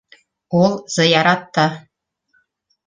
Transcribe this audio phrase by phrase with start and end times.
[0.61, 1.69] Ул зыяратта...